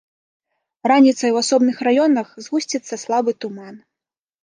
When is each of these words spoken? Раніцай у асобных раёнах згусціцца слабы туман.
Раніцай 0.91 1.35
у 1.35 1.37
асобных 1.43 1.77
раёнах 1.91 2.35
згусціцца 2.49 2.93
слабы 3.07 3.31
туман. 3.43 3.75